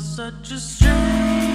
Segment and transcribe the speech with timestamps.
[0.00, 1.47] such a strange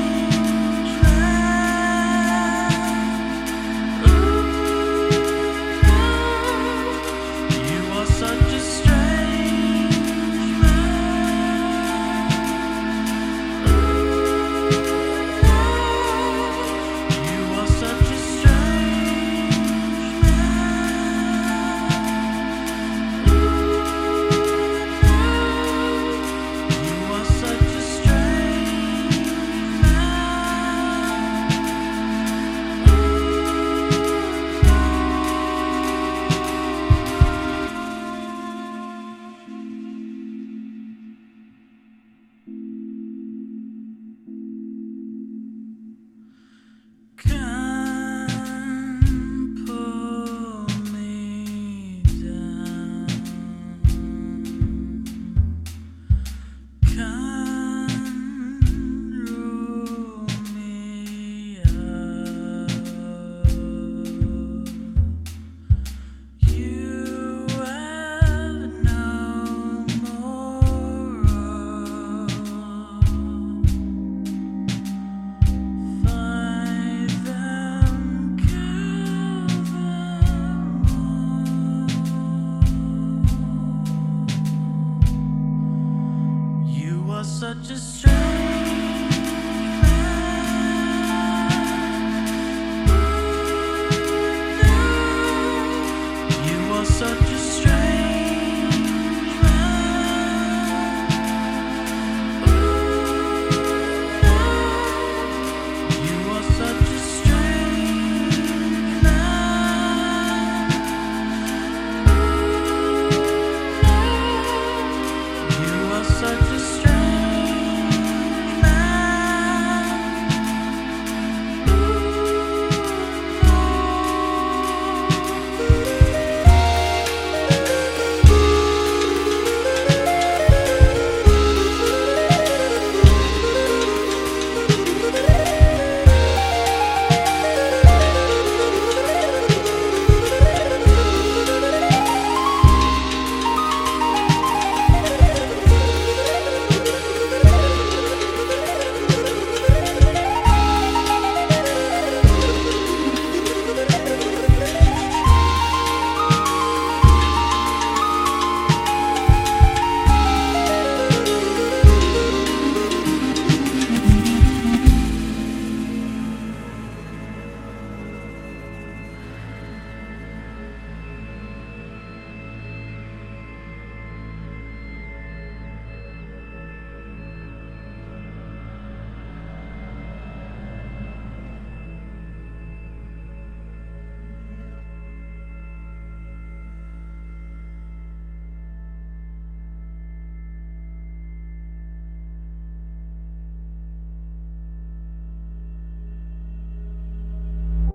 [87.24, 88.63] such a strange